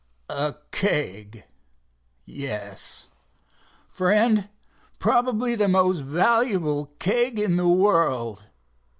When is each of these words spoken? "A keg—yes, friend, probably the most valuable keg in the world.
"A 0.31 0.55
keg—yes, 0.71 3.09
friend, 3.87 4.49
probably 4.97 5.53
the 5.53 5.67
most 5.67 5.99
valuable 5.99 6.87
keg 6.97 7.37
in 7.37 7.55
the 7.55 7.67
world. 7.69 8.41